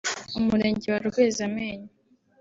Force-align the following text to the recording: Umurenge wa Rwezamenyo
Umurenge 0.39 0.87
wa 0.93 0.99
Rwezamenyo 1.07 1.91